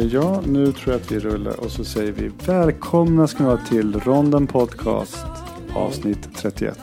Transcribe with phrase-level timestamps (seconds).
[0.00, 3.60] Ja, nu tror jag att vi rullar och så säger vi välkomna ska ni vara
[3.68, 5.26] till Ronden Podcast
[5.74, 6.78] avsnitt 31.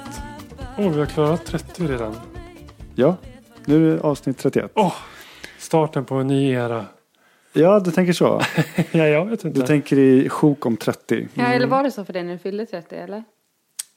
[0.78, 2.16] Åh, vi har klarat 30 redan.
[2.96, 3.16] Ja,
[3.66, 4.72] nu är det avsnitt 31.
[4.76, 4.94] Åh,
[5.58, 6.86] starten på en ny era.
[7.54, 8.42] Ja, du tänker så.
[8.92, 9.60] ja, jag vet inte.
[9.60, 11.28] Du tänker i sjok om 30.
[11.34, 13.24] Ja, eller var det så för dig när du fyllde 30 eller?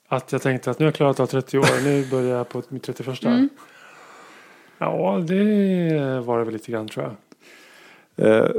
[0.08, 1.84] Att jag tänkte att nu har jag klarat av 30 år.
[1.84, 3.24] Nu börjar jag på mitt 31.
[3.24, 3.48] Mm.
[4.78, 7.16] Ja, det var det väl lite grann tror jag.
[8.16, 8.50] Eh,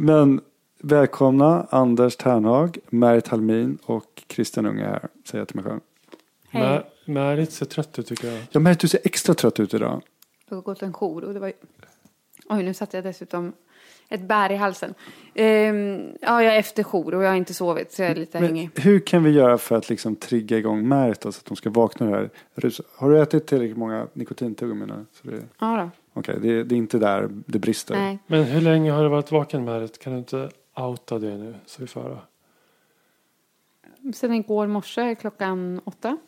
[0.00, 0.40] Men
[0.82, 5.80] välkomna Anders Ternhag, Märit Halmin och Christian Unge här, säger jag till mig själv.
[6.48, 6.62] Hej.
[6.62, 6.82] Mä-
[7.12, 8.42] Märit ser trött ut tycker jag.
[8.50, 10.02] Ja, Märit, du ser extra trött ut idag.
[10.48, 11.52] Jag har gått en jour och det var ju...
[12.48, 13.52] Oj, nu satte jag dessutom
[14.08, 14.94] ett bär i halsen.
[15.34, 18.40] Ehm, ja, jag är efter jour och jag har inte sovit så jag är lite
[18.40, 18.70] Men hängig.
[18.74, 21.70] hur kan vi göra för att liksom trigga igång Märit då, så att de ska
[21.70, 22.30] vakna här
[22.96, 25.90] Har du ätit tillräckligt många nikotintuggummin det- Ja då.
[26.18, 27.94] Okej, det, det är inte där det brister.
[27.94, 28.18] Nej.
[28.26, 29.98] Men hur länge har du varit vaken Märit?
[29.98, 32.20] Kan du inte outa det nu så vi får höra?
[34.14, 36.18] Sen igår morse klockan åtta.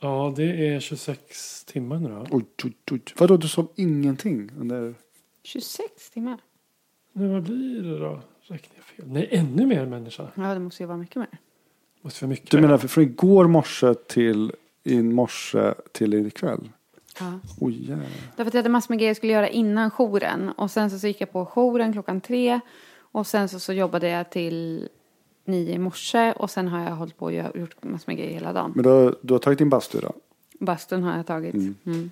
[0.00, 2.26] Ja, det är 26 timmar nu då.
[2.30, 3.00] Oj, oj, oj.
[3.18, 4.94] Vadå, du sov ingenting under...
[5.42, 6.38] 26 timmar.
[7.12, 8.20] Men vad blir det då?
[8.42, 9.06] Räknar jag fel?
[9.08, 10.28] Nej, ännu mer människa.
[10.34, 11.38] Ja, det måste ju vara mycket mer.
[12.02, 12.50] Måste vara mycket.
[12.50, 14.52] Du menar från igår morse till
[14.84, 16.68] i morse till ikväll?
[17.20, 17.32] Ja.
[17.60, 18.06] Oj, jävlar.
[18.36, 20.50] Därför att jag hade massor med grejer jag skulle göra innan jouren.
[20.56, 22.60] Och sen så, så gick jag på jouren klockan tre.
[23.12, 24.88] Och sen så, så jobbade jag till
[25.44, 26.32] nio i morse.
[26.32, 28.72] Och sen har jag hållit på och gjort massor med grejer hela dagen.
[28.74, 30.12] Men du har, du har tagit din bastu idag?
[30.60, 31.54] Bastun har jag tagit.
[31.54, 32.10] Mm.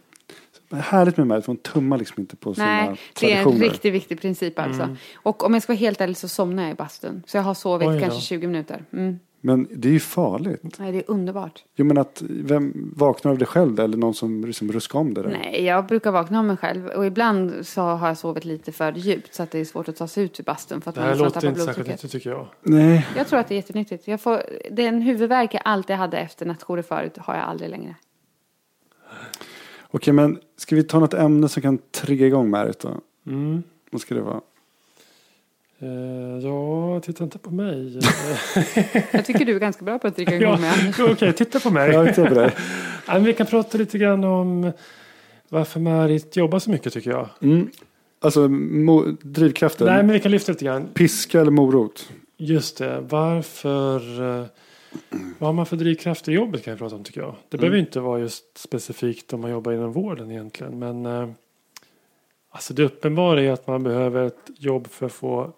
[0.69, 3.45] Men Härligt med Märit, för hon tummar liksom inte på sina Nej, det är en
[3.45, 3.71] traditioner.
[3.71, 4.97] riktigt viktig princip alltså.
[5.15, 7.23] Och om jag ska vara helt ärlig så somnar jag i bastun.
[7.27, 8.01] Så jag har sovit Oj då.
[8.01, 8.85] kanske 20 minuter.
[8.93, 9.19] Mm.
[9.47, 10.79] Men det är ju farligt.
[10.79, 11.65] Nej, det är underbart.
[11.75, 15.23] Jag menar att vem vaknar av dig själv eller någon som liksom ruskar om det
[15.23, 15.29] där?
[15.29, 16.87] Nej, jag brukar vakna av mig själv.
[16.87, 19.97] Och ibland så har jag sovit lite för djupt så att det är svårt att
[19.97, 21.89] ta sig ut ur bastun för att Det man här nästan låter tappar inte särskilt
[21.89, 22.47] nyttigt tycker jag.
[22.63, 23.07] Nej.
[23.17, 24.09] Jag tror att det är jättenyttigt.
[24.09, 27.95] Jag får, den huvudvärk jag alltid hade efter nattjourer förut har jag aldrig längre.
[29.83, 33.01] Okej, men ska vi ta något ämne som kan trigga igång Märit då?
[33.27, 33.63] Mm.
[33.91, 34.41] Vad ska det vara?
[35.85, 37.99] Eh, ja, titta inte på mig.
[39.13, 40.95] Jag tycker du är ganska bra på att dricka igång ja, med.
[41.11, 41.91] Okej, titta på mig.
[41.91, 42.51] Jag tittar på dig.
[43.07, 44.73] Ja, vi kan prata lite grann om
[45.49, 47.29] varför Marit jobbar så mycket tycker jag.
[47.43, 47.71] Mm.
[48.21, 48.49] Alltså
[49.23, 49.87] drivkraften.
[49.87, 50.87] Nej, men vi kan lyfta lite grann.
[50.95, 52.11] Piska eller morot?
[52.37, 54.23] Just det, varför...
[54.41, 54.47] eh,
[55.39, 57.35] Vad har man för drivkrafter i jobbet kan vi prata om tycker jag.
[57.49, 60.79] Det behöver ju inte vara just specifikt om man jobbar inom vården egentligen.
[60.79, 61.29] Men eh,
[62.51, 65.53] alltså det uppenbara är att man behöver ett jobb för att få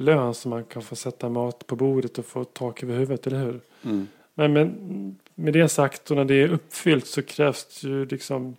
[0.00, 3.44] lön så man kan få sätta mat på bordet och få tak över huvudet, eller
[3.44, 3.60] hur?
[3.82, 4.08] Mm.
[4.34, 8.56] Men, men med det sagt och när det är uppfyllt så krävs det ju liksom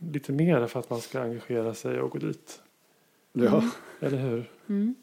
[0.00, 2.60] lite mer för att man ska engagera sig och gå dit.
[3.32, 3.64] Ja.
[4.00, 4.50] Eller hur?
[4.68, 4.94] Mm.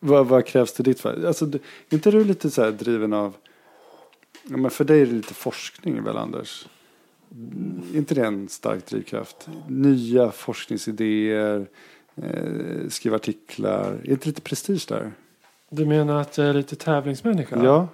[0.00, 1.26] Vad, vad krävs det ditt för?
[1.26, 1.50] Alltså,
[1.90, 3.36] inte du lite så här driven av...
[4.42, 6.66] Ja, men för dig är det lite forskning väl Anders?
[7.94, 9.48] Inte det en stark drivkraft?
[9.68, 11.66] Nya forskningsidéer,
[12.16, 13.98] eh, skriva artiklar.
[14.04, 15.12] Är inte lite prestige där?
[15.70, 17.64] Du menar att jag är lite tävlingsmänniska?
[17.64, 17.88] Ja.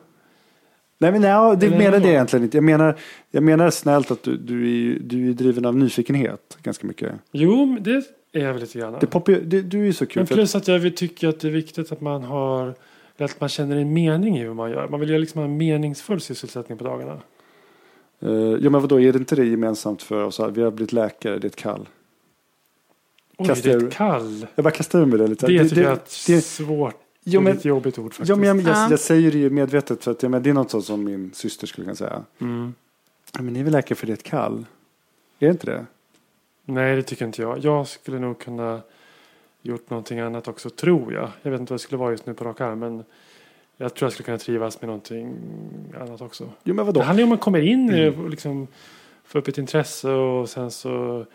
[0.98, 2.56] Nej men nej, det Eller menar det egentligen inte.
[2.56, 2.96] Jag menar,
[3.30, 7.12] jag menar snällt att du, du, är, du är driven av nyfikenhet ganska mycket.
[7.32, 8.96] Jo, det är jag väl lite grann.
[9.00, 10.20] Det poppar, det, du är ju så kul.
[10.20, 12.74] Men plus att jag vill tycka att det är viktigt att man har
[13.24, 14.88] att man känner en mening i vad man gör.
[14.88, 17.18] Man vill ju liksom ha en meningsfull sysselsättning på dagarna.
[18.20, 20.40] Eh, ja men vadå, är det inte det gemensamt för oss?
[20.52, 21.88] Vi har blivit läkare, det är ett kall.
[23.38, 24.46] Det är ur- kall.
[24.54, 25.46] Jag bara kastar ur mig det lite.
[25.46, 26.94] Det, tycker jag är ett det- svårt
[27.24, 28.28] Jo, men- lite jobbigt ord faktiskt.
[28.28, 28.90] Ja, men jag, jag, Ja.
[28.90, 31.66] jag säger det ju medvetet för att men det är något sånt som min syster
[31.66, 32.24] skulle kunna säga.
[32.38, 32.74] mm.
[33.38, 34.66] Men ni är väl läkare för det är ett kall?
[35.38, 35.86] Är det inte det?
[36.64, 37.58] Nej, det tycker inte jag.
[37.64, 38.80] Jag skulle nog kunna
[39.62, 41.30] gjort någonting annat också, tror jag.
[41.42, 43.04] Jag vet inte vad det skulle vara just nu på rak arm, men
[43.76, 45.34] jag tror jag skulle kunna trivas med någonting
[46.00, 46.44] annat också.
[46.44, 47.00] Jo men Det vadå?
[47.00, 48.66] handlar ju om att man kommer in det och liksom
[49.24, 51.26] får upp ett intresse och sen så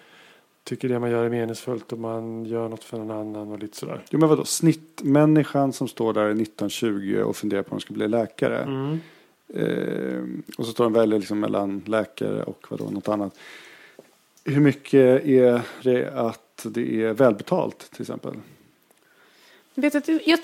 [0.63, 3.77] tycker det man gör är meningsfullt och man gör något för någon annan och lite
[3.77, 4.04] sådär.
[4.10, 4.45] Jo men vadå?
[4.45, 8.63] Snittmänniskan som står där 1920 och funderar på om de ska bli läkare.
[8.63, 9.00] Mm.
[9.54, 10.24] Eh,
[10.57, 13.38] och så står de väljer liksom mellan läkare och vadå, något annat.
[14.45, 18.33] Hur mycket är det att det är välbetalt till exempel?
[19.75, 20.40] Vet att, jag,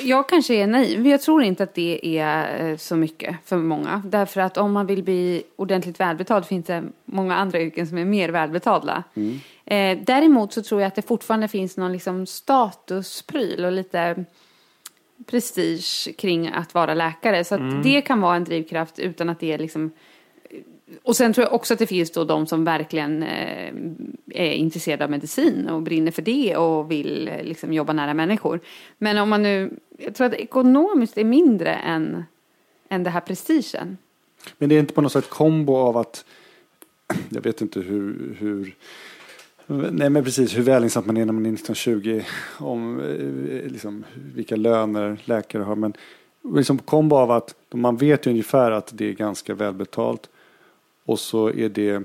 [0.00, 3.56] jag kanske är naiv, men jag tror inte att det är eh, så mycket för
[3.56, 4.02] många.
[4.06, 8.04] Därför att om man vill bli ordentligt välbetald finns det många andra yrken som är
[8.04, 9.04] mer välbetalda.
[9.64, 14.24] Eh, däremot så tror jag att det fortfarande finns någon liksom statuspryl och lite
[15.26, 17.44] prestige kring att vara läkare.
[17.44, 19.90] Så att det kan vara en drivkraft utan att det är liksom
[21.02, 23.74] och sen tror jag också att det finns då de som verkligen eh,
[24.30, 28.60] är intresserade av medicin och brinner för det och vill eh, liksom jobba nära människor.
[28.98, 32.24] Men om man nu, jag tror att ekonomiskt är mindre än,
[32.88, 33.98] än det här prestigen.
[34.58, 36.24] Men det är inte på något sätt kombo av att
[37.28, 38.74] jag vet inte hur, hur
[39.90, 42.22] Nej men precis hur välinsatt man är när man är 1920
[42.58, 44.04] om eh, liksom,
[44.34, 45.76] vilka löner läkare har.
[45.76, 45.94] Men
[46.54, 50.28] liksom kombo av att man vet ju ungefär att det är ganska välbetalt.
[51.08, 52.02] Och så är det, det är,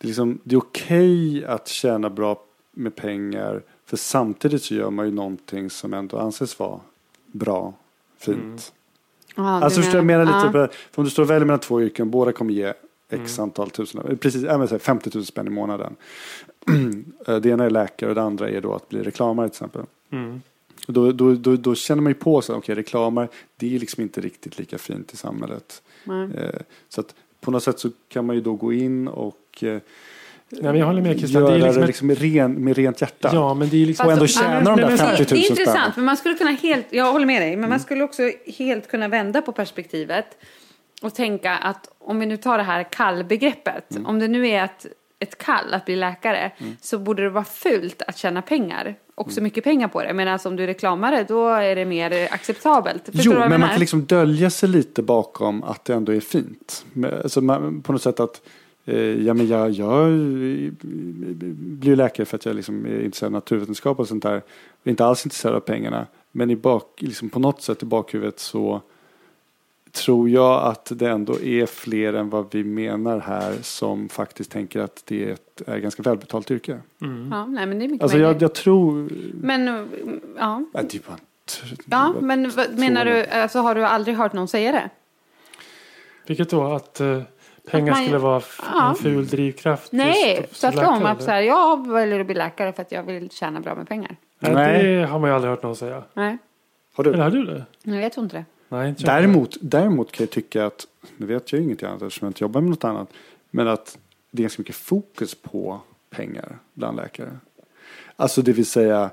[0.00, 2.42] liksom, det är okej att tjäna bra
[2.72, 3.62] med pengar.
[3.86, 6.80] För samtidigt så gör man ju någonting som ändå anses vara
[7.26, 7.74] bra,
[8.18, 8.72] fint.
[9.36, 11.82] Ja, Alltså du förstår jag menar lite, på- för om du står väljer mellan två
[11.82, 12.72] yrken, båda kommer ge
[13.10, 15.96] x antal tusen, precis, äh, men så här 50 000 spänn i månaden.
[17.26, 19.82] Eh, det ena är läkare och det andra är då att bli reklamare till exempel.
[20.10, 20.42] Mm.
[20.86, 24.20] Då, då, då, då känner man ju på sig, okej reklamare, det är liksom inte
[24.20, 25.82] riktigt lika fint i samhället.
[26.34, 29.78] Eh, så att på något sätt så kan man ju då gå in och eh,
[30.50, 31.42] Nej, men jag håller med Christian.
[31.42, 33.30] göra Det är liksom det ett- liksom med, ren, med rent hjärta.
[33.32, 34.06] Ja, men det är liksom...
[34.06, 35.50] Och ändå Alltså, tjäna de där men- men- 50 000 Det är spänn.
[35.50, 37.70] intressant, men man skulle kunna helt, jag håller med dig, men Mm.
[37.70, 38.22] man skulle också
[38.58, 40.26] helt kunna vända på perspektivet
[41.02, 44.06] och tänka att om vi nu tar det här kallbegreppet, Mm.
[44.06, 44.86] om det nu är ett,
[45.18, 49.44] ett kall att bli läkare, så borde det vara fult att tjäna pengar, också Mm.
[49.44, 50.12] mycket pengar på det.
[50.12, 53.04] Medan om du är reklamare, då är det mer acceptabelt.
[53.04, 56.20] Förstår Jo, jag men man kan liksom dölja sig lite bakom att det ändå är
[56.20, 56.84] fint.
[56.92, 58.40] Men, Alltså man, på något sätt att
[58.84, 60.70] eh, ja, men jag, jag eh,
[61.52, 64.42] blir läkare för att jag liksom är intresserad av naturvetenskap och sånt där.
[64.82, 66.06] Och inte alls intresserad av pengarna.
[66.32, 68.82] Men i bak, liksom på något sätt i bakhuvudet så
[69.92, 74.80] tror jag att det ändå är fler än vad vi menar här som faktiskt tänker
[74.80, 76.80] att det är ett är ganska välbetalt yrke.
[77.02, 77.28] Mm.
[77.32, 79.08] Ja, nej, men det är mycket Alltså jag, jag tror...
[79.34, 79.86] Men, uh,
[80.38, 80.62] ja.
[80.72, 84.72] Bara tr- Ja, bara men vad, menar du, alltså har du aldrig hört någon säga
[84.72, 84.90] det?
[86.26, 86.62] Vilket då?
[86.64, 87.22] Att eh,
[87.70, 88.42] pengar Att man- skulle vara
[88.74, 88.88] Ja.
[88.88, 89.92] en ful drivkraft?
[89.92, 90.82] Nej, tvärtom.
[90.94, 93.74] läkare, Att så här, jag väljer att bli läkare för att jag vill tjäna bra
[93.74, 94.16] med pengar.
[94.38, 94.54] Nej.
[94.54, 96.02] Nej, det har man ju aldrig hört någon säga.
[96.14, 96.38] Nej,
[96.94, 97.12] Har du?
[97.12, 97.64] Eller har du det?
[97.82, 98.44] nej jag tror inte det.
[98.68, 98.94] Nej.
[98.98, 100.86] Däremot, däremot kan jag tycka att,
[101.16, 103.08] nu vet jag ju ingenting annat eftersom jag inte jobbar med något annat,
[103.50, 103.98] men att
[104.30, 107.38] det är ganska mycket fokus på pengar bland läkare.
[108.16, 109.10] Alltså det vill säga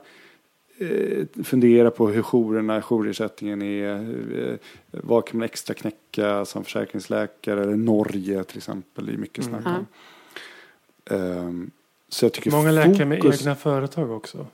[0.78, 3.94] eh, fundera på hur jourerna, jourersättningen är,
[4.50, 4.56] eh,
[4.92, 9.66] vad kan man extra knäcka som försäkringsläkare, eller Norge till exempel, det är mycket snack
[9.66, 9.86] om.
[11.18, 11.72] Ehm,
[12.10, 14.48] så jag tycker Många läkare med fokus- egna företag också.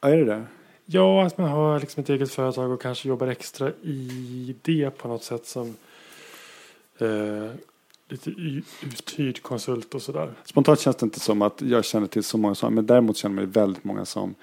[0.00, 0.44] Ja, är det det?
[0.90, 5.08] Ja, att man har liksom ett eget företag och kanske jobbar extra i det på
[5.08, 5.76] något sätt som
[6.98, 7.50] eh,
[8.08, 10.32] lite uthyrd konsult och sådär.
[10.44, 13.34] Spontant känns det inte som att jag känner till så många som, men däremot känner
[13.34, 14.34] man ju väldigt många som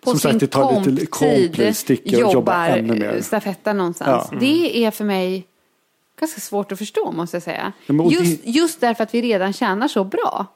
[0.00, 3.20] På som sin sagt, det tar lite komptid komplis, sticka och jobba ännu jobbar mer.
[3.20, 4.28] stafetten någonstans.
[4.32, 4.38] Ja.
[4.40, 5.46] Det är för mig
[6.20, 7.72] ganska svårt att förstå måste jag säga.
[7.86, 10.46] Ja, just, det- just därför att vi redan tjänar så bra.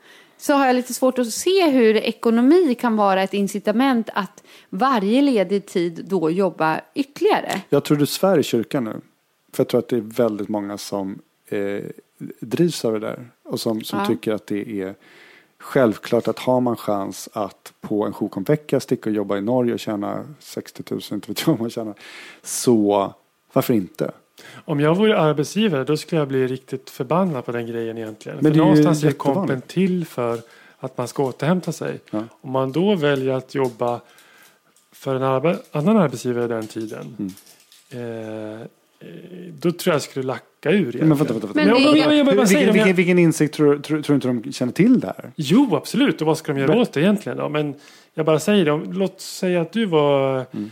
[0.40, 5.22] Så har jag lite svårt att se hur ekonomi kan vara ett incitament att varje
[5.22, 7.60] ledig tid då jobba ytterligare.
[7.68, 9.00] Jag tror du svär i kyrkan nu.
[9.52, 11.18] För jag tror att det är väldigt många som
[11.48, 11.82] eh,
[12.40, 13.28] drivs av det där.
[13.42, 14.06] Och som, som Ja.
[14.06, 14.94] tycker att det är
[15.58, 19.80] självklart att har man chans att på en jourkompvecka sticka och jobba i Norge och
[19.80, 21.94] tjäna 60 000, inte vet jag vad man tjänar.
[22.42, 23.14] Så
[23.52, 24.10] varför inte?
[24.64, 28.38] Om jag vore arbetsgivare då skulle jag bli riktigt förbannad på den grejen egentligen.
[28.40, 30.38] Men för det är ju någonstans är kompen till för
[30.78, 32.00] att man ska återhämta sig.
[32.10, 32.24] Ja.
[32.40, 34.00] Om man då väljer att jobba
[34.92, 37.16] för en arbe- annan arbetsgivare den tiden.
[37.18, 37.32] Mm.
[37.92, 38.66] Eh, eh,
[39.60, 41.08] då tror jag jag skulle lacka ur egentligen.
[41.08, 41.74] Men vänta, vänta, vänta.
[41.74, 44.72] Men Men jag bara säger vilken, vilken, vilken insikt tror, tror, tror inte de känner
[44.72, 45.30] till det här?
[45.36, 46.20] Jo, absolut.
[46.20, 47.48] Och vad ska de göra Men- åt det egentligen då?
[47.48, 47.74] Men
[48.14, 48.72] jag bara säger det.
[48.72, 50.70] Om- Låt säga att du var Mm.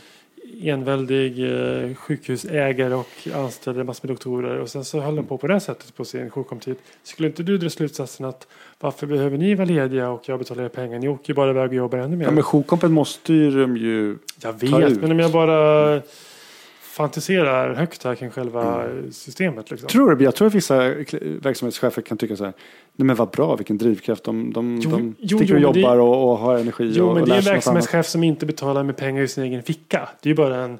[0.63, 5.47] Enväldig eh, sjukhusägare och anställde massor med doktorer och sen så höll de på på
[5.47, 6.77] det sättet på sin sjukdomstid.
[7.03, 8.47] Skulle inte du dra slutsatsen att
[8.81, 10.99] varför behöver ni vara lediga och jag betalar er pengar?
[10.99, 12.25] Ni åker ju bara iväg och jobbar ännu mer.
[12.25, 14.17] Ja, men jourkompen måste ju de ju...
[14.43, 16.01] jag vet, men om jag bara
[16.99, 19.13] fantiserar högt här kring själva Mm.
[19.13, 19.71] systemet.
[19.71, 19.89] Liksom.
[19.89, 20.77] Tror du, jag tror att vissa
[21.43, 22.53] verksamhetschefer kan tycka så här.
[22.97, 24.25] Nej men vad bra, vilken drivkraft.
[24.25, 27.07] De, de, Jo, de jo, jo, och men det- jobbar och, och har energi Jo,
[27.09, 29.63] och, men och det är en verksamhetschef som inte betalar med pengar i sin egen
[29.63, 30.09] ficka.
[30.23, 30.79] Det är ju bara en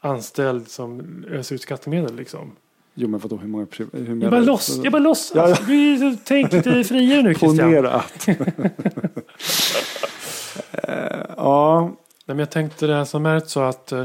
[0.00, 2.52] anställd som öser ut skattemedel liksom.
[2.94, 3.66] Jo men vadå, hur många...
[3.76, 3.88] Hur
[4.22, 4.46] Jag bara du?
[4.46, 5.32] loss, jag bara loss.
[5.34, 5.48] Ja, ja.
[5.48, 7.56] Alltså, vi- tänk lite friare nu Christian.
[7.70, 8.28] Ponera att...
[10.72, 11.94] Eh, ja, Nej,
[12.26, 14.04] men jag tänkte det här som märkt så att eh,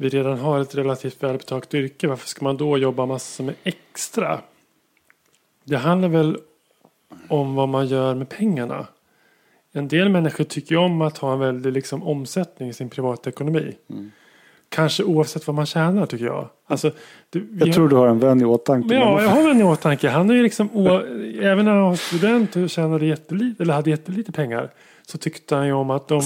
[0.00, 2.08] vi redan har ett relativt välbetalt yrke.
[2.08, 4.40] Varför ska man då jobba massor med extra?
[5.64, 6.38] Det handlar väl
[7.28, 8.86] om vad man gör med pengarna.
[9.72, 13.76] En del människor tycker om att ha en väldig liksom, omsättning i sin privatekonomi.
[13.90, 14.10] Mm.
[14.68, 16.48] Kanske oavsett vad man tjänar tycker jag.
[16.66, 16.90] Alltså,
[17.30, 18.94] det, jag har- tror du har en vän i åtanke.
[18.94, 20.08] Ja, jag har en i åtanke.
[20.08, 20.98] Han är ju liksom, å,
[21.40, 24.70] även när han var student och tjänade jättelite, eller hade jättelite pengar.
[25.06, 26.22] Så tyckte han ju om att de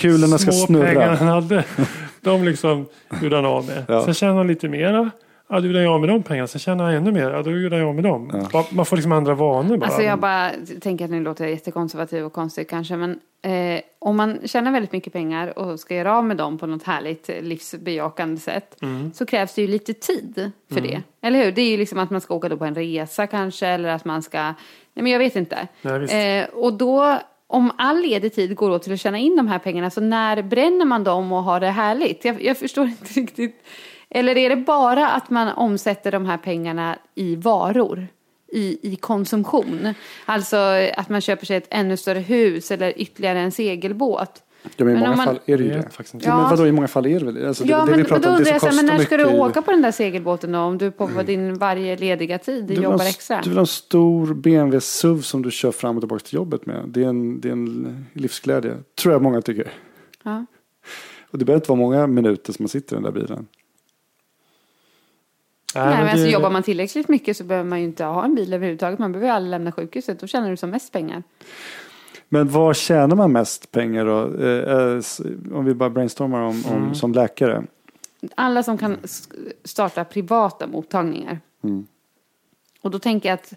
[0.00, 0.86] kulorna ska små snurra.
[0.86, 1.64] pengar han hade.
[2.28, 2.86] De liksom
[3.22, 3.84] gjorde han av med.
[3.88, 4.04] Ja.
[4.04, 5.10] Sen tjänade han lite mera.
[5.50, 6.46] Ja, då gjorde han av med de pengarna.
[6.46, 7.30] Sen tjänade han ännu mer.
[7.30, 8.46] Ja, då gjorde han av med dem.
[8.52, 8.66] Ja.
[8.70, 9.86] Man får liksom andra vanor bara.
[9.86, 12.96] Alltså jag bara tänker att nu låter jag jättekonservativ och konstigt kanske.
[12.96, 16.66] Men eh, om man tjänar väldigt mycket pengar och ska göra av med dem på
[16.66, 18.82] något härligt eh, livsbejakande sätt.
[18.82, 19.12] Mm.
[19.12, 21.02] Så krävs det ju lite tid för det.
[21.20, 21.52] Eller hur?
[21.52, 23.66] Det är ju liksom att man ska åka då på en resa kanske.
[23.66, 24.54] Eller att man ska, nej
[24.94, 25.68] men jag vet inte.
[25.82, 26.14] Nej, visst.
[26.14, 27.18] Eh, och då,
[27.50, 29.90] om all ledig tid går åt till att tjäna in de här pengarna.
[29.90, 32.24] Så när bränner man dem och har det härligt?
[32.24, 33.64] Jag, jag förstår inte riktigt.
[34.10, 38.06] Eller är det bara att man omsätter de här pengarna i varor?
[38.52, 39.94] I, i konsumtion.
[40.24, 40.56] Alltså
[40.96, 44.42] att man köper sig ett ännu större hus eller ytterligare en segelbåt.
[44.62, 45.82] Ja, men i Men många man- fall är det ju det.
[45.82, 46.26] faktiskt inte.
[46.28, 46.36] Ja.
[46.40, 47.46] Men vadå, i många fall är det väl?
[47.46, 49.16] Alltså, det, ja, det men, vi pratar då om, det undrar som men när ska
[49.16, 50.58] du åka på den där segelbåten då?
[50.58, 53.40] Om du på din varje lediga tid Du jobbar ha, extra?
[53.42, 56.66] du vill ha en stor BMW SUV som du kör fram och tillbaka till jobbet
[56.66, 56.84] med.
[56.88, 58.74] Det är en, det är en livsglädje.
[59.02, 59.72] Tror jag många tycker.
[60.22, 60.46] Ja.
[61.30, 63.46] Och det behöver inte vara många minuter som man sitter i den där bilen.
[65.74, 68.04] Nej, Nej, men men alltså, det- jobbar man tillräckligt mycket så behöver man ju inte
[68.04, 68.98] ha en bil överhuvudtaget.
[68.98, 70.20] Man behöver ju aldrig lämna sjukhuset.
[70.20, 71.22] Då tjänar du som mest pengar.
[72.28, 74.44] Men var tjänar man mest pengar då?
[74.44, 76.94] Eh, eh, om vi bara brainstormar om, om Mm.
[76.94, 77.64] som läkare.
[78.34, 78.96] Alla som kan
[79.64, 81.40] starta privata mottagningar.
[81.62, 81.86] Mm.
[82.82, 83.54] Och då tänker jag att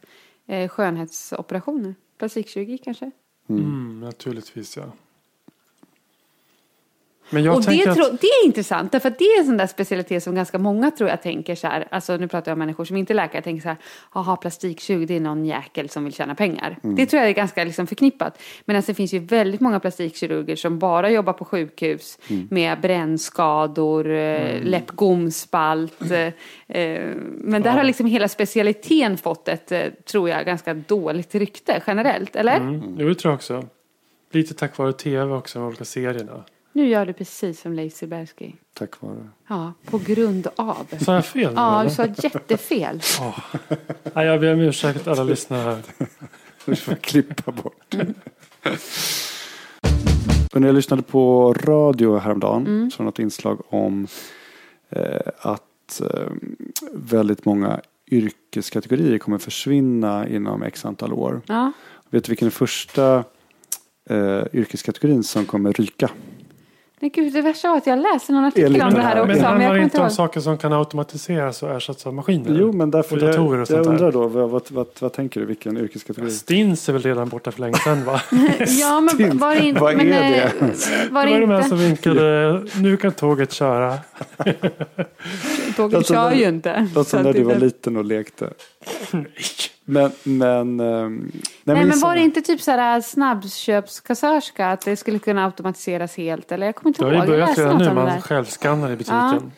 [0.48, 3.12] eh, skönhetsoperationer, plastikkirurgi kanske.
[3.50, 4.84] Mm, naturligtvis ja.
[7.32, 7.96] Men jag och det, att...
[7.96, 10.92] tro, det är intressant, därför att det är en sån där specialitet som ganska många
[10.92, 13.42] tror jag tänker så här, alltså nu pratar jag om människor som inte är läkare,
[13.42, 13.78] tänker så här,
[14.14, 16.78] jaha plastikkirurg det är någon jäkel som vill tjäna pengar.
[16.84, 16.96] Mm.
[16.96, 18.42] Det tror jag är ganska liksom förknippat.
[18.66, 22.48] Men det finns ju väldigt många plastikkirurger som bara jobbar på sjukhus Mm.
[22.52, 24.64] med brännskador, mm.
[24.64, 26.12] läppgomspalt.
[26.12, 26.34] Eh,
[26.68, 31.84] eh, men där har liksom hela specialiteten fått ett, eh, tror jag, ganska dåligt rykte
[31.88, 32.58] generellt, eller?
[32.58, 33.66] Mm, jo, det tror jag också.
[34.32, 36.44] Lite tack vare tv också, de olika serierna.
[36.74, 38.52] Nu gör du precis som Leif Silbersky.
[38.74, 39.28] Tack vare.
[39.48, 40.88] Ja, på grund av.
[41.06, 41.54] Sa jag fel?
[41.56, 43.02] Ja, du sa jättefel.
[44.14, 45.82] Nej, jag ber om ursäkt alla lyssnare.
[46.66, 47.96] Vi får klippa bort.
[50.54, 52.92] Och när jag lyssnade på radio häromdagen Mm.
[52.92, 54.08] så var det något inslag om
[54.90, 56.32] eh, att eh,
[56.94, 61.42] väldigt många yrkeskategorier kommer försvinna inom x antal år.
[61.48, 61.72] Ja.
[62.10, 63.24] Vet du vilken är första
[64.10, 66.10] eh, yrkeskategorin som kommer ryka?
[67.02, 69.28] Men gud, det värsta var att jag läste någon artikel om det här också.
[69.28, 70.12] Men det Men jag handlar inte om ihåg.
[70.12, 72.58] saker som kan automatiseras och ersättas av maskiner?
[72.60, 75.14] Jo, men därför Och datorer jag, och sånt jag undrar då, vad, vad, vad, vad
[75.14, 76.32] tänker du, vilken yrkeskategori?
[76.32, 78.22] Stins är väl redan borta för länge sedan va?
[78.68, 79.82] Ja, men var det inte...
[79.82, 80.44] Vad men, är det?
[80.44, 83.98] eh, Var Det var det de här som vinkade, nu kan tåget köra.
[85.76, 86.88] Tåget Låter kör ju inte.
[86.96, 88.50] Låt Så som när det du var liten och lekte.
[89.12, 89.28] Nej.
[89.92, 90.80] Men, men...
[90.80, 91.32] ehm,
[91.64, 94.68] Nej, men så- var det inte typ så här snabbköpskassörska?
[94.68, 96.52] Att det skulle kunna automatiseras helt?
[96.52, 97.24] Eller jag kommer inte Det har ihåg.
[97.26, 99.52] ju börjat redan nu, man självskannar i butiken.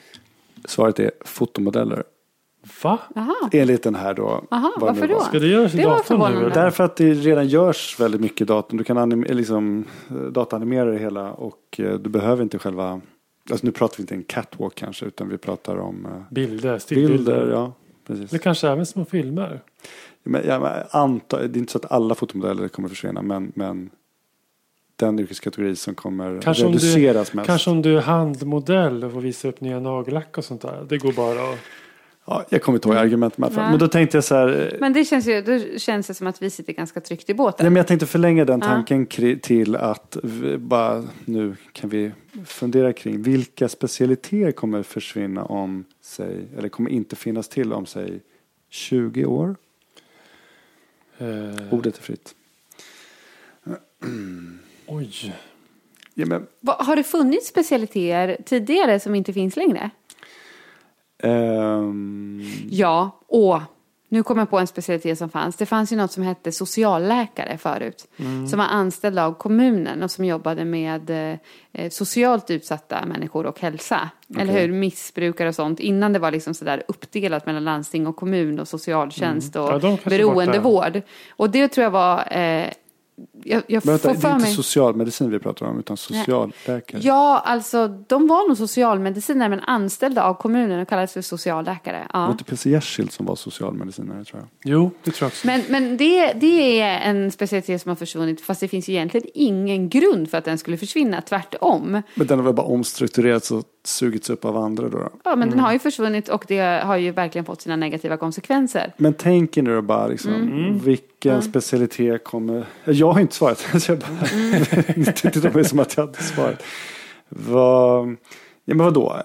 [0.66, 2.04] Svaret är fotomodeller.
[2.84, 3.00] Va?
[3.16, 3.36] Jaha.
[3.52, 4.44] Enligt den här då.
[4.52, 5.08] Aha, varför var.
[5.08, 5.20] då?
[5.20, 6.50] Ska det göras i Det var datorn nu?
[6.50, 8.78] Därför att det redan görs väldigt mycket i datorn.
[8.78, 13.02] Du kan anim- liksom, eh, dataanimera det hela och eh, du behöver inte själva...
[13.52, 17.18] Alltså nu pratar vi inte en catwalk kanske utan vi pratar om eh, Bilder, stillbilder.
[17.40, 17.52] bilder.
[17.54, 17.74] Ja,
[18.08, 18.32] precis.
[18.34, 19.62] Eller kanske även små filmer.
[20.24, 23.90] Men, ja, men anta, det är inte så att alla fotomodeller kommer försvinna men, men
[24.96, 27.48] den yrkeskategori som kommer Kanske om, du, reduceras mest.
[27.48, 30.86] kanske om du är handmodell och får visa upp nya nagellack och sånt där.
[30.90, 31.58] Det går bara att...
[32.26, 33.70] Ja, jag kommer inte ihåg argumentet med Ja.
[33.70, 34.72] Men då tänkte jag så här.
[34.74, 37.34] eh, Men det känns ju, då känns det som att vi sitter ganska tryggt i
[37.34, 37.64] båten.
[37.64, 38.68] Nej, men jag tänkte förlänga den Ja.
[38.68, 42.12] tanken kri- till att vi bara nu kan vi
[42.46, 48.20] fundera kring vilka specialiteter kommer försvinna om sig, eller kommer inte finnas till om sig
[48.70, 49.56] 20 år?
[51.24, 52.36] Eh, Ordet är fritt.
[54.88, 55.34] oj.
[56.14, 59.90] Ja, men, Va- Har det funnits specialiteter tidigare som inte finns längre?
[61.24, 63.60] ehm, Ja, och
[64.14, 65.56] nu kommer jag på en specialitet som fanns.
[65.56, 68.08] Det fanns ju något som hette socialläkare förut.
[68.50, 71.10] Som var anställd av kommunen och som jobbade med
[71.72, 74.10] eh, socialt utsatta människor och hälsa.
[74.38, 74.72] Eller hur?
[74.72, 75.80] Missbrukare och sånt.
[75.80, 80.06] Innan det var liksom sådär uppdelat mellan landsting och kommun och socialtjänst Ja, de och
[80.06, 81.02] är beroendevård.
[81.30, 82.38] Och det tror jag var...
[82.38, 82.68] Eh,
[83.44, 84.54] jag jag men vänta, får det är för inte mig...
[84.56, 87.02] socialmedicin vi pratar om utan socialläkare.
[87.04, 91.98] Ja, alltså de var nog socialmedicinare men anställda av kommunen och kallades för socialläkare.
[91.98, 92.32] Det var Ja.
[92.32, 92.70] inte P.C.
[92.70, 94.50] Jersild som var socialmedicinare tror jag.
[94.74, 95.48] Jo, det tror jag också.
[95.48, 99.28] Men, men det, det är en specialitet som har försvunnit fast det finns ju egentligen
[99.34, 102.02] ingen grund för att den skulle försvinna, tvärtom.
[102.16, 104.98] Men den har väl bara omstrukturerats och sugits upp av andra då.
[104.98, 105.10] då.
[105.24, 105.66] Ja, men den Mm.
[105.66, 108.94] har ju försvunnit och det har ju verkligen fått sina negativa konsekvenser.
[108.98, 110.80] Men tänk er nu då bara liksom, Mm.
[111.32, 112.66] Vilken specialitet kommer...
[112.86, 113.58] Jag har inte svarat.
[113.82, 114.64] Så jag bara, Mm.
[115.06, 116.64] det tittar på mig som att jag hade svarat.
[117.30, 118.10] Vad,
[118.66, 119.22] ja, men vadå?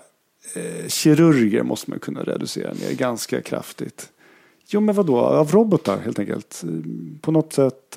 [0.54, 4.08] Eh, kirurger måste man kunna reducera ner ganska kraftigt.
[4.68, 6.62] Jo men vadå, av robotar helt enkelt.
[6.64, 6.70] Eh,
[7.20, 7.96] På något sätt.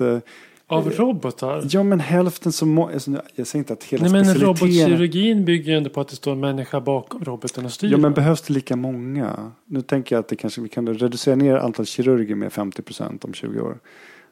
[0.72, 1.64] Eh, Av robotar?
[1.70, 2.92] Ja men hälften så många.
[2.92, 6.16] Alltså, jag säger inte att hela Nej men robotkirurgin bygger ju ändå på att det
[6.16, 7.90] står en människa bakom roboten och styr.
[7.90, 9.52] Ja men behövs det lika många?
[9.66, 13.24] Nu tänker jag att det kanske vi kan reducera ner antal kirurger med 50 procent
[13.24, 13.78] om 20 år.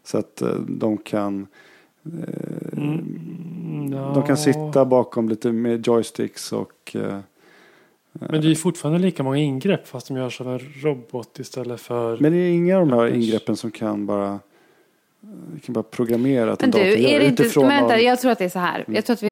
[0.04, 1.46] Så att eh, de kan
[2.06, 4.12] Mm, ja.
[4.14, 7.18] De kan sitta bakom lite med joysticks och eh,
[8.12, 12.18] Men det är fortfarande lika många ingrepp fast de görs av en robot istället för...
[12.18, 14.38] Men det är inga av de här ingreppen som kan bara
[15.22, 18.38] eh, kan bara programmera att en dator gör det utifrån Men vänta, jag tror att
[18.38, 18.84] det är så här.
[18.88, 19.30] Jag tror att vi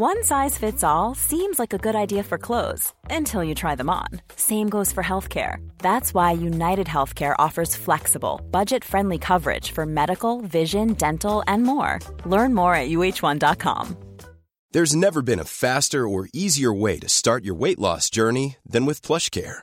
[0.00, 3.90] One size fits all seems like a good idea for clothes until you try them
[3.90, 4.20] on.
[4.36, 5.56] Same goes for healthcare.
[5.78, 11.98] That's why United Healthcare offers flexible, budget friendly coverage for medical, vision, dental, and more.
[12.24, 13.96] Learn more at uh1.com.
[14.70, 18.86] There's never been a faster or easier way to start your weight loss journey than
[18.86, 19.62] with PlushCare.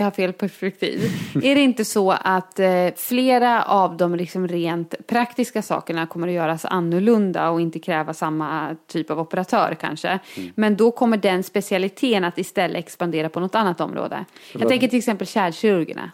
[0.00, 1.00] Jag har fel perspektiv.
[1.42, 6.34] är det inte så att eh, flera av de liksom rent praktiska sakerna kommer att
[6.34, 10.18] göras annorlunda och inte kräva samma typ av operatör kanske.
[10.54, 14.24] Men då kommer den specialiteten att istället expandera på något annat område.
[14.52, 16.10] Jag tänker till exempel kärlkirurgerna.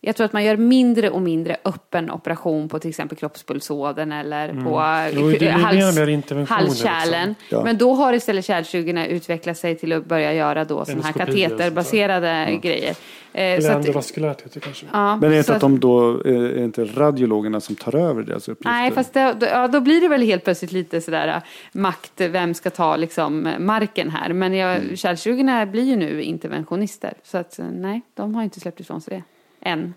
[0.00, 4.48] Jag tror att man gör mindre och mindre öppen operation på till exempel kroppspulsådern eller
[4.48, 4.82] på
[5.20, 7.28] Jo, det blir eh, hals, interventioner, halskärlen.
[7.28, 7.58] liksom.
[7.58, 7.64] Ja.
[7.64, 11.44] Men då har istället kärlkirurgerna utvecklat sig till att börja göra då sådana här Endoskopi
[11.44, 11.58] och sånt där.
[11.58, 12.96] kateterbaserade grejer.
[13.32, 14.86] Eh, Eller endovaskulärt heter det kanske.
[14.92, 18.22] Ja, Men är det inte att de då eh, är inte radiologerna som tar över
[18.22, 18.70] deras uppgifter?
[18.70, 22.12] Nej, fast det, då, ja, då blir det väl helt plötsligt lite sådär äh, makt,
[22.16, 24.32] vem ska ta liksom marken här.
[24.32, 24.96] Men jag, Mm.
[24.96, 27.12] kärlkirurgerna blir ju nu interventionister.
[27.24, 29.14] Så att eh, nej, de har inte släppt ifrån sig
[29.60, 29.68] det.
[29.70, 29.94] Än.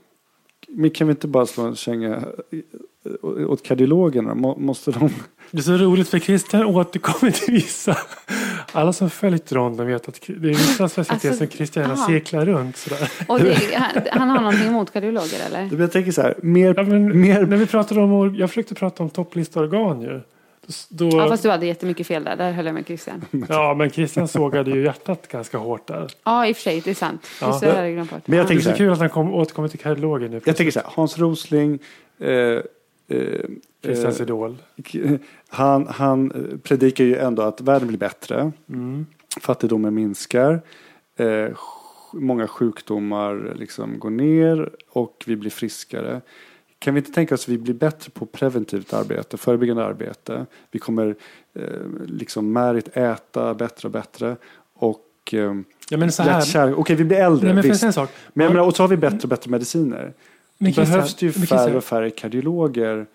[0.67, 4.35] Men kan vi inte bara slå en känga eh, åt kardiologerna?
[4.35, 5.09] Må- Måste de...
[5.51, 7.97] Det är så roligt för Christian återkommer till vissa.
[8.73, 12.07] Alla som följt ronden vet att det är vissa specialiteter Alltså, som Christian gärna aha.
[12.07, 13.11] cirklar runt sådär.
[13.27, 15.67] Och det, han, han har någonting emot kardiologer eller?
[15.71, 16.73] Men Jag tänker så här, mer...
[16.77, 20.21] Ja, men, mer När vi pratade om, jag försökte prata om topplistorgan ju.
[20.89, 22.35] Då, Ja, fast du hade jättemycket fel där.
[22.35, 23.25] Där höll jag med Christian.
[23.49, 26.07] ja, men Christian sågade ju hjärtat ganska hårt där.
[26.23, 27.27] Ja, i och för sig, det är sant.
[27.41, 27.47] Ja.
[27.53, 27.95] Hade jag.
[27.95, 30.41] Men jag Det är tänker så kul att han kom, återkommer till kardiologen nu.
[30.45, 31.79] jag tänker så här Hans Rosling,
[32.19, 32.29] eh,
[33.07, 33.49] eh,
[33.83, 34.57] Christians eh, idol.
[35.47, 38.51] han, han eh, predikar ju ändå att världen blir bättre.
[38.69, 39.05] Mm.
[39.41, 40.61] Fattigdomen minskar.
[41.15, 41.49] Eh,
[42.13, 46.21] många sjukdomar liksom går ner och vi blir friskare.
[46.79, 50.45] Kan vi inte tänka oss att vi blir bättre på preventivt arbete, förebyggande arbete.
[50.71, 51.15] Vi kommer
[51.55, 51.63] eh,
[52.05, 54.35] liksom märigt äta bättre och bättre.
[54.73, 55.53] Och eh,
[55.89, 56.79] Ja, men så här.
[56.79, 57.83] Okej, vi blir äldre, Nej, men visst.
[57.83, 58.09] en sak?
[58.33, 60.13] Men jag menar, och så har vi bättre och bättre mediciner.
[60.65, 63.05] Christian, behövs det ju färre och färre kardiologer.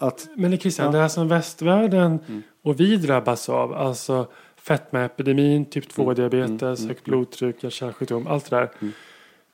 [0.00, 0.92] Att, Men Christian, Ja.
[0.92, 2.42] det här som västvärlden Mm.
[2.62, 8.56] och vi drabbas av, alltså fetmaepidemin, typ 2-diabetes, mm, mm, högt blodtryck, hjärt-kärlsjukdom, allt det
[8.56, 8.70] där.
[8.80, 8.92] Mm.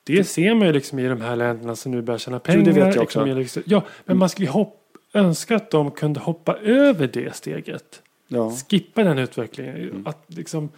[0.05, 2.64] Det ser man ju liksom i de här länderna som nu börjar tjäna Jo, pengar.
[2.64, 3.25] det vet jag också.
[3.25, 4.75] liksom- Ja, men man skulle hopp,
[5.12, 8.03] önska att de kunde hoppa över det steget.
[8.29, 8.51] ja.
[8.71, 9.77] Skippa den utvecklingen.
[9.77, 10.07] Mm.
[10.07, 10.69] Att liksom,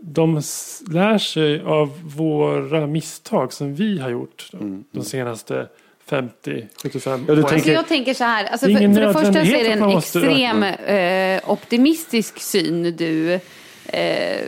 [0.00, 0.42] de
[0.90, 5.68] lär sig av våra misstag som vi har gjort de, Mm, de senaste
[6.06, 7.34] 50, 75 Ja.
[7.42, 10.62] Alltså jag tänker så här, alltså för, för det första så är det en extrem
[10.62, 13.40] eh, optimistisk syn du
[13.86, 14.46] eh,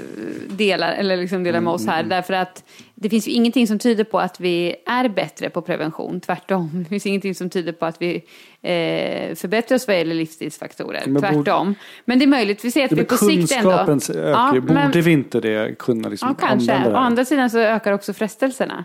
[0.49, 2.03] delar, eller liksom delar med oss Mm, här.
[2.03, 6.21] Därför att det finns ju ingenting som tyder på att vi är bättre på prevention,
[6.21, 6.71] tvärtom.
[6.83, 8.23] Det finns ingenting som tyder på att vi
[8.63, 9.33] eh,
[9.75, 11.75] oss vad gäller livsstilsfaktorer, Men borde- tvärtom.
[12.05, 13.71] Men det är möjligt, vi ser att vi på sikt ändå...
[13.87, 14.61] kunskapen ökar Ja.
[14.61, 16.73] Borde men- vi inte det kunna liksom Ja, kanske.
[16.73, 18.85] använda det Å andra sidan så ökar också frestelserna.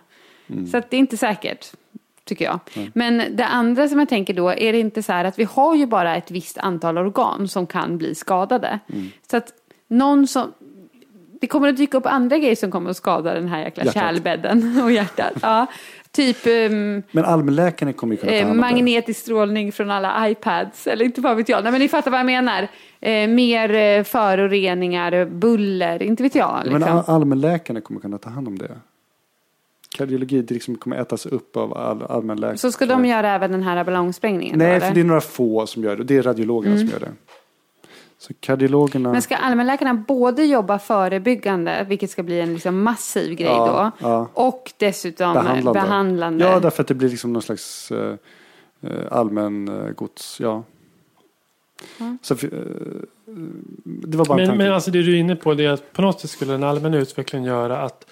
[0.49, 0.67] Mm.
[0.67, 1.71] Så det är inte säkert,
[2.23, 2.59] tycker jag.
[2.93, 5.75] Men det andra som jag tänker då, är det inte så här att vi har
[5.75, 8.79] ju bara ett visst antal organ som kan bli skadade.
[8.93, 9.11] Mm.
[9.31, 9.53] Så att
[9.87, 10.53] någon som...
[11.45, 14.01] Det kommer att dyka upp andra grejer som kommer att skada den här jäkla Hjärtat.
[14.01, 15.33] kärlbädden och hjärtat.
[15.41, 15.65] Ja,
[16.11, 18.61] typ ehm, Men allmänläkarna kommer ju kunna ta eh, hand om det.
[18.73, 20.87] magnetisk strålning från alla iPads.
[20.87, 21.63] Eller inte vad vet jag.
[21.63, 22.67] Nej, men ni fattar vad jag menar.
[23.01, 26.61] Eh, mer eh, föroreningar, buller, inte vet jag.
[26.65, 26.97] Men Liksom.
[26.97, 28.71] all- allmänläkarna kommer kunna ta hand om det.
[29.97, 32.57] Kardiologi det liksom kommer ätas upp av all, allmänläkare.
[32.57, 34.57] Så ska de göra även den här ballongsprängningen?
[34.57, 36.03] Nej, då, för det är några få som gör det.
[36.03, 37.11] Det är radiologerna som gör det.
[38.27, 39.11] Så kardiologerna...
[39.11, 44.07] Men ska allmänläkarna både jobba förebyggande, vilket ska bli en liksom massiv grej Ja, då,
[44.07, 44.29] ja.
[44.33, 45.79] och dessutom behandlande?
[45.79, 46.45] behandlande.
[46.45, 48.15] Ja, därför att det blir liksom någon slags eh,
[48.81, 50.39] eh, allmän eh, gods.
[50.39, 50.63] Ja.
[52.21, 52.39] Så, eh,
[53.83, 55.93] det var bara en Men, men alltså det du är inne på det är att
[55.93, 58.07] på något sätt skulle en allmän utveckling göra att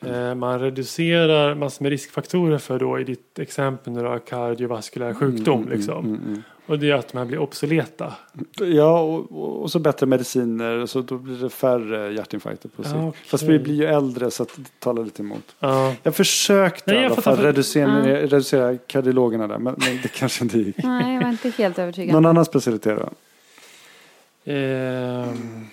[0.00, 5.62] eh, man reducerar massor med riskfaktorer för då i ditt exempel nu då, kardiovaskulär sjukdom.
[5.62, 6.06] Mm, liksom.
[6.06, 8.14] mm, mm, Och det är att man blir obsoleta.
[8.60, 10.86] Ja, och, och så bättre mediciner.
[10.86, 12.94] Så då blir det färre hjärtinfarkter på sikt.
[12.96, 13.20] Ja, okej.
[13.26, 15.56] Fast vi blir ju äldre så att det talar lite emot.
[15.60, 15.94] Ja.
[16.02, 19.58] Jag försökte Nej, i jag alla fattar fall för- reducera, reducera kardiologerna där.
[19.58, 20.76] Men, men det kanske inte gick.
[20.82, 22.12] Nej, jag var inte helt övertygad.
[22.12, 23.08] Någon annan specialitet då?
[24.52, 25.66] Ehm,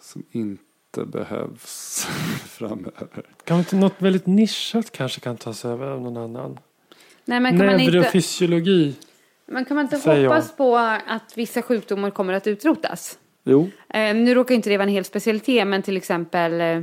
[0.00, 2.06] Som inte behövs
[2.46, 3.24] framöver.
[3.44, 6.58] kan inte något väldigt nischat kanske kan tas över av någon annan?
[7.24, 8.94] Nej, men kan man inte, Neurofysiologi.
[9.46, 10.30] men kan man inte säger jag.
[10.30, 13.18] hoppas på att vissa sjukdomar kommer att utrotas?
[13.44, 16.82] Jo, Eh, nu råkar inte det vara en hel specialitet, men till exempel eh,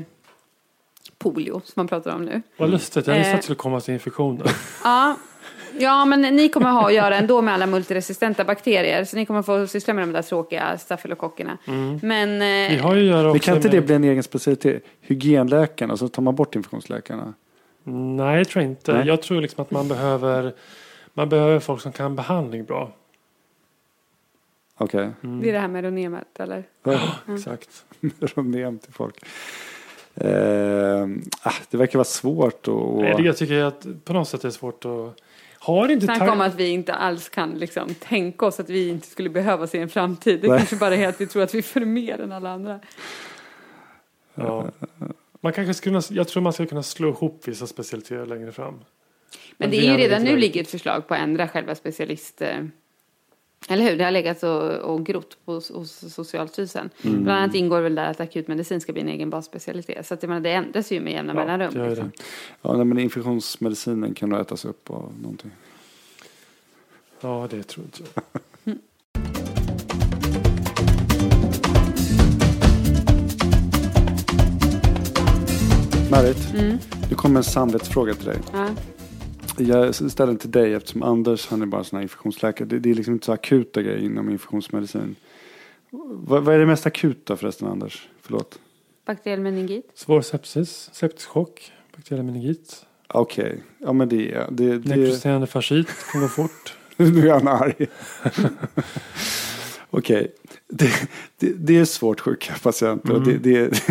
[1.18, 2.42] polio som man pratar om nu.
[2.58, 3.36] Vad lustigt, jag visste Eh.
[3.36, 4.52] att det skulle komma till infektioner.
[4.84, 5.16] Ja,
[5.80, 9.04] ja men ni kommer ha att göra ändå med alla multiresistenta bakterier.
[9.04, 11.58] Så ni kommer få syssla med de där tråkiga stafylokockerna.
[12.02, 13.78] Men eh, Vi har ju att göra men också kan inte med...
[13.78, 14.84] det bli en egen specialitet?
[15.02, 17.34] Hygienläkarna, så tar man bort infektionsläkarna.
[17.90, 18.94] Nej, jag tror inte.
[18.94, 19.08] Nej.
[19.08, 20.54] Jag tror liksom att man behöver
[21.14, 22.92] man behöver folk som kan behandling bra.
[24.78, 26.64] Okej, det är det här med ronemet, eller?
[27.28, 27.86] Exakt.
[28.20, 29.26] Ronem till folk.
[30.16, 31.08] Eh,
[31.42, 33.02] ah, det verkar vara svårt att...
[33.02, 35.22] Nej, det, jag tycker att på något sätt är det svårt att...
[35.60, 39.08] Har inte Snacka om att vi inte alls kan liksom, tänka oss att vi inte
[39.08, 40.42] skulle behöva se en framtid.
[40.42, 40.58] Det Nej.
[40.58, 42.80] kanske bara är att vi tror att vi får mer än alla andra.
[44.36, 44.66] Ja.
[45.48, 48.80] Man kanske skulle, jag tror man skulle kunna slå ihop vissa specialiteter längre fram.
[49.58, 50.38] Men det vi är ju redan nu det.
[50.38, 52.42] ligger ett förslag på att ändra själva specialist...
[52.42, 52.58] eh,
[53.70, 53.98] Eller hur?
[53.98, 56.90] Det har legat och, och grott på, hos Socialstyrelsen.
[57.04, 57.24] Mm.
[57.24, 60.08] Bland annat ingår väl där att akutmedicin ska bli en egen basspecialitet.
[60.08, 61.74] Så att menar, det ändras ju med jämna Ja, mellanrum.
[61.74, 62.12] det Liksom.
[62.18, 62.24] det.
[62.62, 65.52] Ja, nej, men infektionsmedicinen kan nog ätas upp av någonting.
[67.22, 68.24] Ja, det tror inte jag.
[76.12, 76.78] Marit, Mm.
[77.10, 78.38] nu kommer en samvetsfråga till dig.
[78.54, 78.70] Ja.
[79.58, 82.68] Jag ställer den till dig eftersom Anders han är bara sån här infektionsläkare.
[82.68, 85.16] Det, det är liksom inte så akuta grejer inom infektionsmedicin.
[86.10, 88.08] Vad, vad är det mest akuta förresten Anders?
[88.22, 88.60] Förlåt.
[89.06, 89.92] Bakteriell meningit.
[89.96, 94.78] Svår sepsis, septisk chock, bakteriell meningit, Okej, ja men det är det.
[94.78, 96.78] det nekrotiserande fascit kan gå fort.
[96.98, 97.88] nu är han arg.
[99.90, 100.32] Okej,
[100.68, 100.92] det,
[101.40, 103.16] det, det är svårt sjuka patienter.
[103.16, 103.24] Mm.
[103.24, 103.84] Det, det,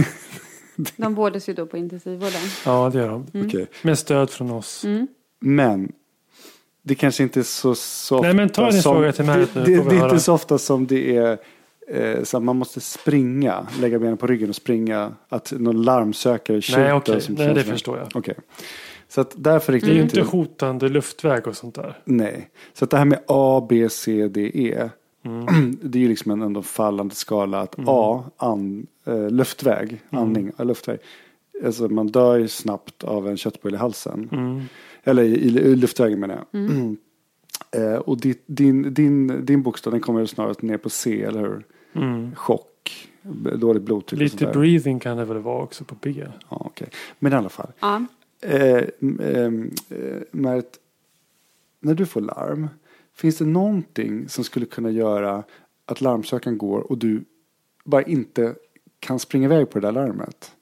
[0.97, 2.41] De vårdas ju då på intensivvården.
[2.65, 3.47] Ja, det gör de.
[3.47, 3.67] okej.
[3.83, 4.85] Med stöd från oss.
[4.85, 5.07] Mm.
[5.41, 5.93] Men
[6.83, 9.61] det kanske inte är så, så Nej, men ta din som, fråga till mig det,
[9.61, 11.39] det, vi det är inte så ofta som det är
[11.89, 15.13] eh, så att man måste springa, lägga benen på ryggen och springa.
[15.29, 16.93] Att någon larmsökare tjuter.
[16.95, 17.21] okej.
[17.21, 18.09] som Nej, det förstår jag.
[18.15, 18.35] Okej.
[19.09, 20.19] Så att därför Det riktigt är ju inte...
[20.21, 21.99] inte hotande luftväg och sånt där.
[22.05, 22.51] Nej.
[22.73, 24.91] Så att det här med A, B, C, D, E.
[25.27, 25.79] Mm.
[25.83, 27.61] Det är ju liksom en ändå fallande skala.
[27.61, 30.25] Att A, an, eh, luftväg, Mm.
[30.25, 30.99] andning, ja, luftväg.
[31.65, 34.29] Alltså man dör ju snabbt av en köttbulle i halsen.
[34.33, 34.63] Mm.
[35.05, 36.63] Eller i, i, i luftvägen menar jag.
[37.71, 41.65] Eh, och ditt, din, din, din bokstav den kommer snarare ner på C, eller hur?
[41.93, 42.35] Mm.
[42.35, 43.09] Chock,
[43.57, 46.15] dåligt blodtryck och Lite breathing kan det väl vara också på B.
[46.49, 46.89] Ja, okej.
[47.19, 47.73] Men i alla fall.
[47.81, 48.05] Ja.
[48.43, 48.85] Eh,
[49.21, 50.79] ehm, eh, Märt,
[51.81, 52.69] när du får larm,
[53.17, 55.43] finns det någonting som skulle kunna göra
[55.87, 57.25] att larmsökaren går och du
[57.85, 58.55] bara inte
[59.01, 60.53] kan springa iväg på det där larmet?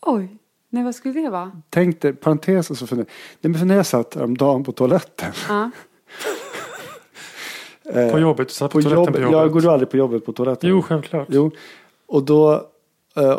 [0.00, 0.36] Oj,
[0.68, 1.60] nej vad skulle det vara?
[1.70, 5.32] Tänk dig, parentes och så funderar Nej men när jag satt häromdagen på toaletten.
[5.48, 5.70] Ja.
[7.84, 8.48] eh, På jobbet?
[8.48, 9.14] Du satt på, på toaletten jobbet.
[9.14, 9.38] på jobbet?
[9.38, 10.70] Jag går du aldrig på jobbet på toaletten?
[10.70, 11.28] Jo, självklart.
[11.30, 11.50] Jo,
[12.06, 12.52] och då
[13.16, 13.38] eh,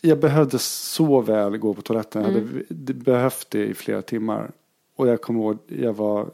[0.00, 2.22] jag behövde så väl gå på toaletten.
[2.22, 4.50] Jag hade det- behövt det i flera timmar.
[4.96, 6.30] Och jag kommer ihåg, jag var,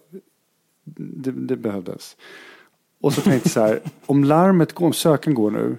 [0.96, 2.16] det, det behövdes.
[3.01, 5.77] Och så tänkte jag så här, om larmet går, om söken går nu.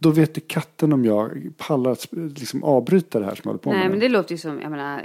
[0.00, 3.58] Då vet det katten om jag pallar att liksom avbryta det här som jag håller
[3.58, 3.90] på Nej, med.
[3.90, 4.04] men nu.
[4.08, 5.04] det låter ju som, jag menar,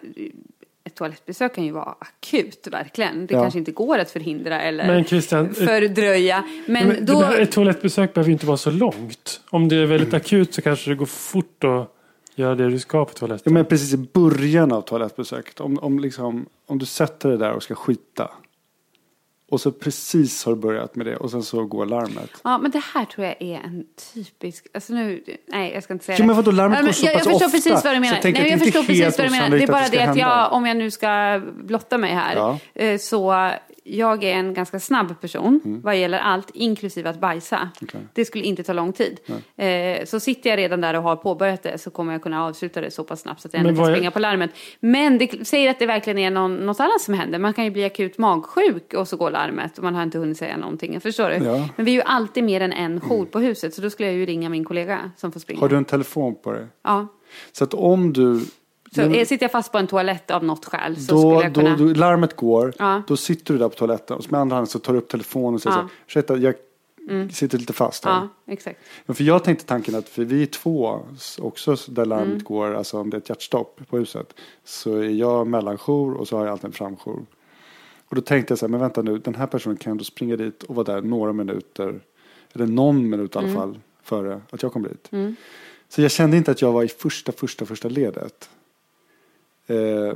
[0.83, 3.27] ett toalettbesök kan ju vara akut, verkligen.
[3.27, 3.41] Det Ja.
[3.41, 6.43] kanske inte går att förhindra eller Men Christian, ett, fördröja.
[6.67, 7.23] Men, men då...
[7.23, 9.41] ett toalettbesök behöver ju inte vara så långt.
[9.49, 10.17] Om det är väldigt Mm.
[10.21, 11.95] akut så kanske det går fort att
[12.35, 13.53] göra det du ska på Ja, toaletten.
[13.53, 15.59] men precis i början av toalettbesöket.
[15.59, 18.31] Om, om, liksom, om du sätter dig där och ska skita.
[19.53, 22.29] Och så precis har du börjat med det och sen så går larmet.
[22.43, 26.05] Ja, men det här tror jag är en typisk, alltså nu, nej jag ska inte
[26.05, 26.27] säga Jo, det.
[26.27, 28.01] men vadå, larmet Ja, går så jag, jag pass förstår ofta, precis vad du jag
[28.01, 28.19] menar.
[28.23, 29.49] Nej, att jag förstår precis vad du menar.
[29.49, 30.19] Det är att bara det att hända.
[30.21, 32.59] jag, om jag nu ska blotta mig här, Ja.
[32.73, 33.49] eh, så
[33.83, 37.55] jag är en ganska snabb person vad gäller allt, inklusive att bajsa.
[37.57, 37.69] Mm.
[37.81, 38.01] Okej.
[38.13, 39.19] Det skulle inte ta lång tid.
[39.57, 42.81] Eh, så sitter jag redan där och har påbörjat det så kommer jag kunna avsluta
[42.81, 44.51] det så pass snabbt så att jag ändå kan vad är- springa på larmet.
[44.79, 47.39] Men det säger att det verkligen är någon, något annat som händer.
[47.39, 50.37] Man kan ju bli akut magsjuk och så går larmet och man har inte hunnit
[50.37, 51.01] säga någonting.
[51.01, 51.35] Förstår du?
[51.45, 51.69] Ja.
[51.75, 54.15] Men vi är ju alltid mer än en jour på huset så då skulle jag
[54.17, 55.59] ju ringa min kollega som får springa.
[55.59, 56.65] Har du en telefon på dig?
[56.83, 57.07] Ja.
[57.51, 58.39] Så att om du...
[58.95, 61.43] Så Men- eh, sitter jag fast på en toalett av något skäl så då, skulle
[61.43, 61.77] jag då, kunna...
[61.93, 63.01] då, larmet går, Ja.
[63.07, 65.53] då sitter du där på toaletten och med andra handen så tar du upp telefonen
[65.53, 65.79] och säger Ja.
[65.79, 65.89] Mm.
[65.89, 66.55] så här, ursäkta, jag
[67.33, 68.11] sitter lite fast här.
[68.11, 68.79] Ja, exakt.
[69.05, 70.99] Ja, för jag tänkte tanken att för vi är två
[71.41, 72.43] också där larmet Mm.
[72.43, 74.33] går, alltså om det är ett hjärtstopp på huset.
[74.63, 77.25] Så är jag mellanjour och så har jag alltid en framjour.
[78.09, 80.35] Och då tänkte jag så här, men vänta nu, den här personen kan ändå springa
[80.35, 81.99] dit och vara där några minuter,
[82.53, 83.49] eller någon minut i Mm.
[83.51, 85.09] alla fall, före att jag kom dit.
[85.89, 88.49] Så jag kände inte att jag var i första, första, första ledet.
[89.67, 90.15] Eh,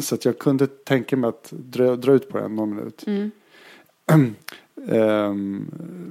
[0.00, 3.04] så att jag kunde tänka mig att dra, dra ut på den någon minut.
[3.06, 3.30] Mm.
[4.88, 5.70] Ehm,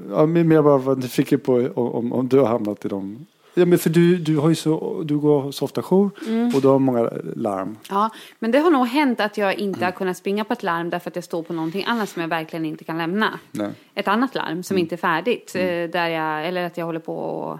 [0.10, 3.26] ja, men jag bara var nyfiken på om, om du har hamnat i dem.
[3.54, 6.52] Ja, men för du, du, har ju så, du går så ofta jour Mm.
[6.56, 7.78] och du har många larm.
[7.90, 10.90] Ja, men det har nog hänt att jag inte har kunnat springa på ett larm
[10.90, 13.40] därför att jag står på någonting annat som jag verkligen inte kan lämna.
[13.52, 13.72] Nej.
[13.94, 15.56] Ett annat larm som inte är färdigt.
[15.56, 17.60] eh, Där jag, eller att jag håller på och...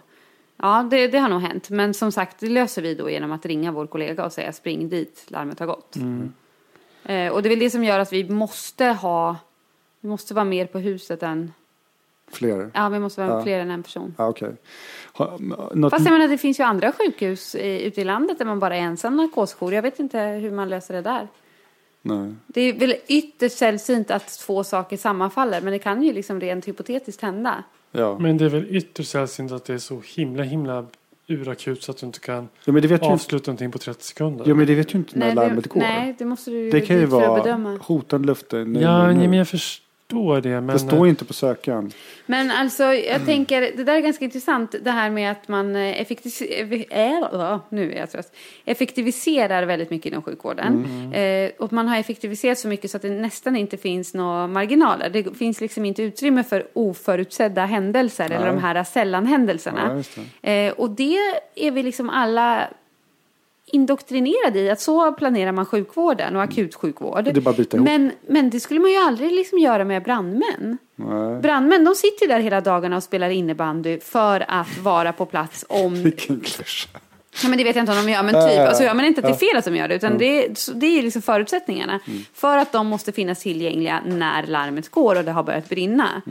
[0.58, 1.70] Ja, det, det har nog hänt.
[1.70, 4.90] Men som sagt, det löser vi då genom att ringa vår kollega och säga spring
[4.90, 5.96] dit, larmet har gått.
[7.06, 9.36] Eh, och det är väl det som gör att vi måste ha...
[10.00, 11.54] Vi måste vara mer på huset än...
[12.32, 12.72] Fler?
[12.74, 13.44] Ja, vi måste vara Ja.
[13.44, 14.16] fler än en person.
[14.18, 14.56] Ja, okej.
[15.14, 15.38] Ha,
[15.74, 18.60] något, Fast jag menar, det finns ju andra sjukhus i, ute i landet där man
[18.60, 19.74] bara är ensam narkosjour.
[19.74, 21.28] Jag vet inte hur man löser det där.
[22.02, 22.34] nej.
[22.48, 26.68] Det är väl ytterst sällsynt att två saker sammanfaller, men det kan ju liksom rent
[26.68, 27.64] hypotetiskt hända.
[27.98, 28.18] Ja.
[28.20, 30.86] Men det är väl ytterst sällsynt att det är så himla himla
[31.28, 33.78] urakut så att du inte kan ja, men det vet ju inte, avsluta någonting på
[33.78, 34.46] 30 sekunder.
[34.48, 35.80] ja, men det vet ju inte när Nej, larmet det, går.
[35.80, 37.78] nej, det måste du det kan ju vara bedöma.
[37.82, 38.74] hotande luften.
[38.74, 39.85] Nej, ja, nej, men jag förstår
[40.42, 40.62] det.
[40.62, 41.92] Men, Det står ju inte på sökaren.
[42.26, 46.02] Men alltså, jag tänker, det där är ganska intressant, det här med att man eh,
[46.02, 50.86] effektiviserar, äh, nu är jag trött, effektiviserar väldigt mycket inom sjukvården.
[51.14, 55.10] Eh, och man har effektiviserat så mycket så att det nästan inte finns några marginaler.
[55.10, 60.04] Det finns liksom inte utrymme för oförutsedda händelser eller de här sällanhändelserna.
[60.16, 60.68] Ja, det.
[60.68, 61.18] Eh, och det
[61.56, 62.68] är vi liksom alla
[63.72, 67.24] indoktrinerade i att så planerar man sjukvården och akutsjukvård.
[67.24, 67.78] Det.
[67.80, 70.78] Men, men det skulle man ju aldrig liksom göra med brandmän.
[70.96, 71.42] Nej.
[71.42, 75.66] Brandmän de sitter ju där hela dagarna och spelar innebandy för att vara på plats
[75.70, 75.94] om...
[76.04, 77.00] Vilken klyscha.
[77.44, 78.60] Ja, men det vet jag inte om de gör, men typ.
[78.60, 80.76] Alltså, jag menar inte att det är fel att de gör det, utan det, är,
[80.76, 82.00] det är liksom förutsättningarna.
[82.34, 86.22] För att de måste finnas tillgängliga när larmet går och det har börjat brinna.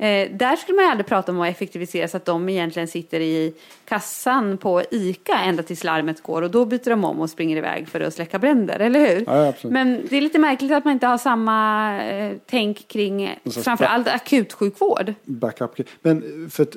[0.00, 3.20] Eh, där skulle man ju aldrig prata om att effektivisera så att de egentligen sitter
[3.20, 7.56] i kassan på ICA ända tills larmet går och då byter de om och springer
[7.56, 9.24] iväg för att släcka bränder, eller hur?
[9.26, 9.52] Ja.
[9.62, 15.14] Men det är lite märkligt att man inte har samma eh, tänk kring framförallt akutsjukvård.
[15.24, 15.80] Backup.
[16.02, 16.76] Men för att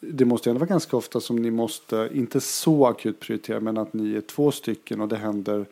[0.00, 3.78] det måste ju ändå vara ganska ofta som ni måste, inte så akut prioritera, men
[3.78, 5.66] att ni är två stycken och det händer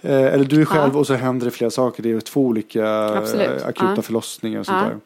[0.00, 0.98] eh, eller du är själv Ja.
[0.98, 2.02] och så händer det flera saker.
[2.02, 3.60] Det är två olika Absolut.
[3.62, 4.02] eh, akuta Ja.
[4.02, 4.96] förlossningar och sånt där.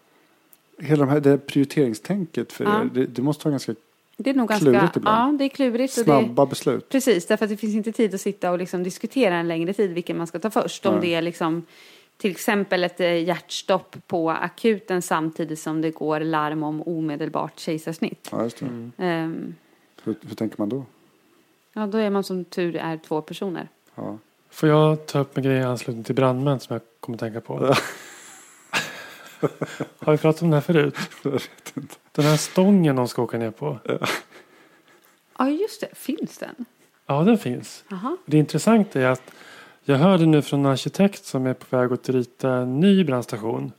[0.79, 2.81] Hela de här, det här prioriteringstänket för Ja.
[2.81, 3.75] er, det, det måste vara ganska
[4.17, 5.35] Det är nog ganska, Klurigt ibland.
[5.35, 5.99] ja det är klurigt.
[5.99, 6.89] Och det, snabba beslut.
[6.89, 9.91] Precis, därför att det finns inte tid att sitta och liksom diskutera en längre tid
[9.93, 10.87] vilken man ska ta först.
[10.87, 11.63] Om det är liksom
[12.17, 18.29] till exempel ett eh, hjärtstopp på akuten samtidigt som det går larm om omedelbart kejsarsnitt.
[18.33, 18.91] Ja, just det.
[19.05, 19.55] Ehm,
[20.05, 20.85] Hur, hur tänker man då?
[21.73, 23.69] ja, då är man som tur är två personer.
[23.95, 24.19] Ja.
[24.51, 27.41] Får jag ta upp en grej i anslutning till brandmän som jag kommer att tänka
[27.41, 27.75] på?
[29.99, 30.97] Har vi pratat om det här förut?
[31.23, 31.95] Jag vet inte.
[32.13, 33.79] Den här stången de ska åka ner på.
[35.39, 35.89] Ja, just det.
[35.93, 36.65] Finns den?
[37.07, 37.85] Ja, den finns.
[37.89, 38.17] Jaha.
[38.27, 39.23] Det intressanta är att
[39.85, 43.73] jag hörde nu från en arkitekt som är på väg att rita en ny brandstation.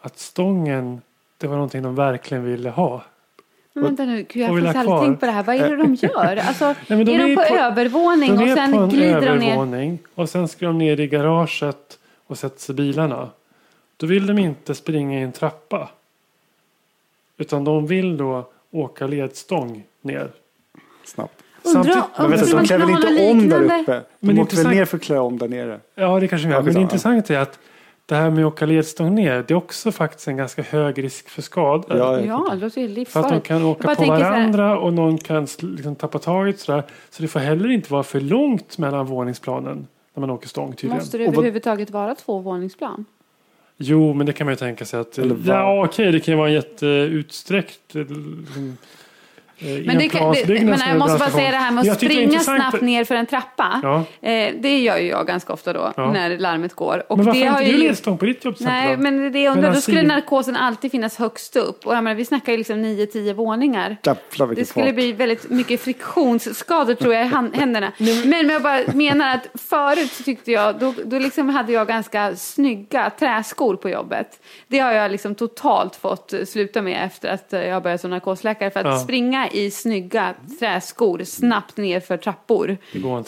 [0.00, 1.00] Att stången,
[1.38, 3.04] det var någonting de verkligen ville ha.
[3.72, 5.42] Men vänta nu, gud, jag har ha aldrig tänkt på det här.
[5.42, 6.36] Vad är det de gör?
[6.48, 8.88] Alltså, men de är de är på, på- övervåning De och är sen på en
[8.88, 9.46] glider de ner?
[9.46, 13.30] övervåning och sen ska de ner i garaget och sätter sig i bilarna.
[14.00, 15.88] Då vill de inte springa i en trappa.
[17.36, 20.30] Utan de vill då åka ledstång ner.
[21.04, 21.42] Snabbt.
[21.62, 24.02] Undra, Samtidigt- Men undra om man de klär kan väl inte om där uppe?
[24.20, 25.80] Men De åker väl intressant- ner för att klä om där nere?
[25.94, 26.62] Ja, det kanske Ja, gör.
[26.62, 27.58] Men det intressanta är att
[28.06, 31.28] det här med att åka ledstång ner, det är också faktiskt en ganska hög risk
[31.28, 31.96] för skador.
[31.98, 35.46] Ja, Ja, det låter ju För att de kan åka på varandra och någon kan
[35.60, 36.82] liksom tappa taget sådär.
[37.10, 40.96] Så det får heller inte vara för långt mellan våningsplanen när man åker stång tydligen.
[40.96, 43.04] Måste det överhuvudtaget vara två våningsplan?
[43.82, 45.18] Jo, men det kan man ju tänka sig att...
[45.18, 47.96] Eller ja, okej, det kan ju vara en jätteutsträckt...
[47.96, 48.76] eh, Liksom,
[49.86, 51.96] Men, det kan, det, men jag måste bara säga det här med Men att jag
[51.96, 53.80] springa snabbt ner för en trappa.
[53.82, 54.28] Ja.
[54.28, 56.12] Eh, det gör ju jag ganska ofta då, Ja.
[56.12, 57.02] när larmet går.
[57.08, 59.56] Och Men varför det har inte du ledstång på ditt jobb Nej, men det jag
[59.56, 61.86] undrar, då skulle narkosen alltid finnas högst upp.
[61.86, 63.96] Och jag menar, vi snackar ju liksom 9-10 våningar.
[64.04, 64.94] Jävlar Det skulle fart.
[64.94, 67.92] bli väldigt mycket friktionsskador tror jag i händerna.
[68.24, 72.36] Men jag bara menar att förut så tyckte jag, då, då liksom hade jag ganska
[72.36, 74.40] snygga träskor på jobbet.
[74.68, 78.10] Det har jag liksom totalt fått eh, sluta med efter att eh, jag började som
[78.10, 78.70] narkosläkare.
[78.70, 78.96] För att Ja.
[78.98, 82.76] springa i snygga träskor snabbt ner för trappor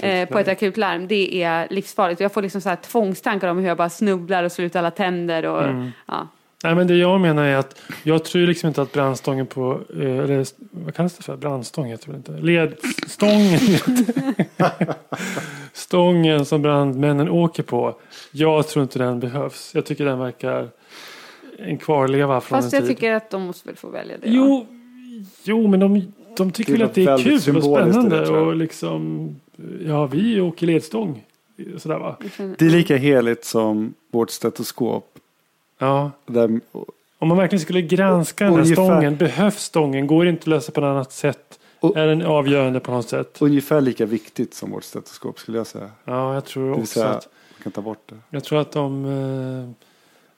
[0.02, 2.20] eh, på ett akutlarm, det är livsfarligt.
[2.20, 4.90] Jag får liksom så här tvångstankar om hur jag bara snubblar och slår ut alla
[4.90, 5.46] tänder.
[5.46, 5.90] Och, Mm.
[6.06, 6.28] ja.
[6.64, 10.18] Nej, men det jag menar är att jag tror liksom inte att brandstången på, eh,
[10.18, 11.36] eller vad kallas det för?
[11.36, 12.32] Brandstång heter det inte?
[12.32, 13.58] Ledstången
[15.72, 17.94] Stången som brandmännen åker på.
[18.32, 19.70] Jag tror inte den behövs.
[19.74, 20.68] Jag tycker den verkar
[21.58, 22.96] en kvarleva från Fast en jag tid.
[22.96, 24.38] tycker att de måste väl få välja det.
[24.38, 24.66] va?
[25.44, 28.16] Jo, men de, de tycker Det väl att det är kul och det, spännande.
[28.16, 28.46] jag.
[28.46, 29.28] och liksom,
[29.86, 31.24] ja, vi åker ledstång.
[31.78, 32.16] Sådär va?
[32.36, 35.18] Det är lika heligt som vårt stetoskop.
[35.78, 36.10] Ja.
[36.26, 36.60] Där,
[37.18, 39.16] Om man verkligen skulle granska den här Ungefär- stången.
[39.16, 40.06] Behövs stången?
[40.06, 41.58] Går det inte att lösa på något annat sätt?
[41.80, 43.36] Och- är den avgörande på något sätt?
[43.42, 45.90] ungefär lika viktigt som vårt stetoskop skulle jag säga.
[46.04, 48.16] Ja, jag tror Det också säga, att, man kan ta bort det.
[48.30, 49.86] jag tror att om eh,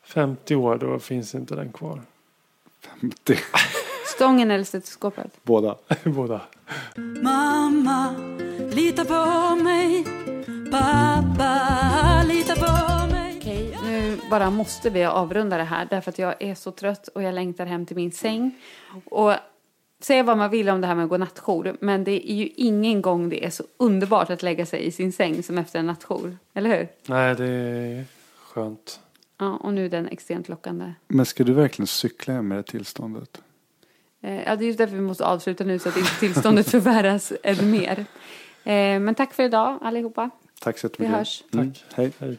[0.08, 2.00] 50 år då finns inte den kvar.
[3.24, 3.38] det
[4.14, 5.38] Stången eller stetoskopet?
[5.42, 5.76] båda.
[6.04, 6.40] Båda.
[7.22, 8.14] Mamma,
[8.72, 10.04] lita på mig.
[10.70, 13.36] Pappa, lita på mig.
[13.40, 17.22] Okej, nu bara måste vi avrunda det här därför att jag är så trött och
[17.22, 18.54] jag längtar hem till min säng.
[19.04, 19.32] Och
[20.00, 22.46] säga vad man vill om det här med att gå nattjour, men det är ju
[22.56, 25.86] ingen gång det är så underbart att lägga sig i sin säng som efter en
[25.86, 26.36] nattjour.
[26.54, 26.88] Eller hur?
[27.06, 28.04] Nej, det är
[28.38, 29.00] skönt.
[29.38, 30.92] Ja, och nu är den extremt lockande.
[31.08, 33.40] Men ska du verkligen cykla hem med det tillståndet?
[34.24, 37.32] Eh, Ja, det är just därför vi måste avsluta nu så att inte tillståndet förvärras
[37.42, 37.98] ännu mer.
[38.64, 40.30] Eh, Men tack för idag allihopa.
[40.60, 41.16] Tack så Vi jättemycket.
[41.18, 41.44] hörs.
[41.54, 42.12] Mm, hej.
[42.18, 42.38] Hej.